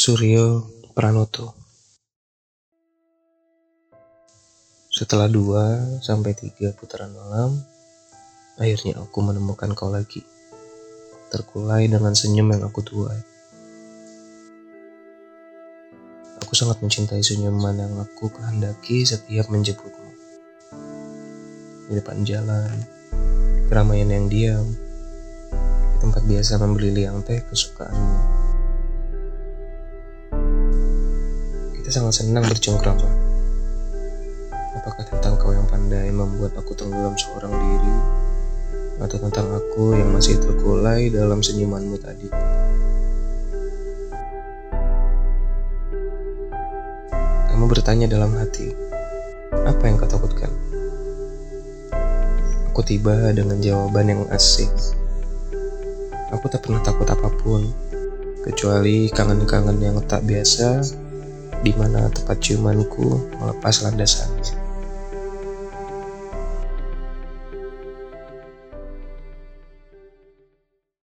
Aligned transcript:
Suryo 0.00 0.64
Pranoto 0.96 1.52
Setelah 4.88 5.28
dua 5.28 5.76
sampai 6.00 6.32
tiga 6.32 6.72
putaran 6.72 7.12
malam, 7.12 7.60
akhirnya 8.56 8.96
aku 8.96 9.20
menemukan 9.20 9.76
kau 9.76 9.92
lagi. 9.92 10.24
Terkulai 11.28 11.84
dengan 11.84 12.16
senyum 12.16 12.48
yang 12.48 12.64
aku 12.64 12.80
tuai. 12.80 13.20
Aku 16.48 16.56
sangat 16.56 16.80
mencintai 16.80 17.20
senyuman 17.20 17.76
yang 17.76 17.92
aku 18.00 18.32
kehendaki 18.32 19.04
setiap 19.04 19.52
menjemputmu. 19.52 20.12
Di 21.92 22.00
depan 22.00 22.24
jalan, 22.24 22.72
keramaian 23.68 24.08
yang 24.08 24.32
diam, 24.32 24.64
di 24.64 25.96
tempat 26.00 26.24
biasa 26.24 26.56
membeli 26.56 26.88
liang 26.88 27.20
teh 27.20 27.44
kesukaanmu. 27.44 28.40
Kita 31.90 32.06
sangat 32.06 32.22
senang 32.22 32.46
bercengkrama. 32.46 33.10
Apakah 34.78 35.10
tentang 35.10 35.34
kau 35.42 35.50
yang 35.50 35.66
pandai 35.66 36.06
membuat 36.14 36.54
aku 36.54 36.70
tenggelam 36.78 37.18
seorang 37.18 37.50
diri, 37.50 37.98
atau 39.02 39.18
tentang 39.18 39.50
aku 39.50 39.98
yang 39.98 40.14
masih 40.14 40.38
terkulai 40.38 41.10
dalam 41.10 41.42
senyumanmu 41.42 41.98
tadi? 41.98 42.30
Kamu 47.50 47.66
bertanya 47.66 48.06
dalam 48.06 48.38
hati, 48.38 48.70
apa 49.50 49.82
yang 49.82 49.98
kau 49.98 50.06
takutkan? 50.06 50.54
Aku 52.70 52.86
tiba 52.86 53.34
dengan 53.34 53.58
jawaban 53.58 54.14
yang 54.14 54.22
asik. 54.30 54.70
Aku 56.38 56.46
tak 56.54 56.62
pernah 56.62 56.86
takut 56.86 57.10
apa 57.10 57.26
pun, 57.42 57.66
kecuali 58.46 59.10
kangen-kangen 59.10 59.82
yang 59.82 59.98
tak 60.06 60.22
biasa 60.22 61.09
di 61.60 61.72
mana 61.76 62.08
tempat 62.12 62.36
ciumanku 62.40 63.36
melepas 63.40 63.84
landasannya. 63.84 64.59